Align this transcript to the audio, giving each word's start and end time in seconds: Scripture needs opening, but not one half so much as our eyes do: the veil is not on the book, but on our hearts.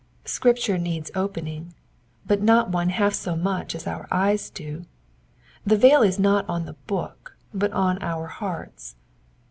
Scripture 0.25 0.79
needs 0.79 1.11
opening, 1.13 1.75
but 2.25 2.41
not 2.41 2.71
one 2.71 2.89
half 2.89 3.13
so 3.13 3.35
much 3.35 3.75
as 3.75 3.85
our 3.85 4.07
eyes 4.09 4.49
do: 4.49 4.83
the 5.63 5.77
veil 5.77 6.01
is 6.01 6.17
not 6.17 6.43
on 6.49 6.65
the 6.65 6.73
book, 6.87 7.37
but 7.53 7.71
on 7.71 8.01
our 8.01 8.25
hearts. 8.25 8.95